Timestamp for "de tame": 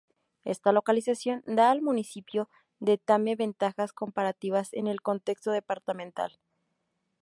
2.79-3.35